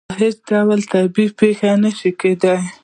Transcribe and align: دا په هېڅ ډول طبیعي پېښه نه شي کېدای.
دا 0.03 0.07
په 0.11 0.19
هېڅ 0.23 0.37
ډول 0.49 0.79
طبیعي 0.91 1.27
پېښه 1.39 1.69
نه 1.83 1.91
شي 1.97 2.11
کېدای. 2.21 2.59